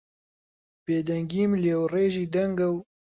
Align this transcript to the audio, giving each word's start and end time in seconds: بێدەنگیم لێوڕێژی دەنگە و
بێدەنگیم 0.85 1.51
لێوڕێژی 1.63 2.29
دەنگە 2.33 2.67
و 2.71 2.75